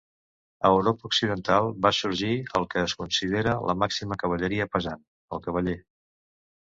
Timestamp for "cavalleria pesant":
4.25-5.09